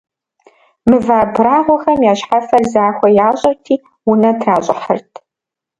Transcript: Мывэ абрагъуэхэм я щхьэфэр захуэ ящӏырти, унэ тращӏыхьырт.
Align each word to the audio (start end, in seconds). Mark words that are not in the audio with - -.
Мывэ 0.89 1.15
абрагъуэхэм 1.23 1.99
я 2.11 2.13
щхьэфэр 2.19 2.63
захуэ 2.73 3.09
ящӏырти, 3.27 3.75
унэ 4.09 4.31
тращӏыхьырт. 4.39 5.11